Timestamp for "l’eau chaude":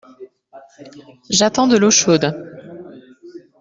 1.77-2.33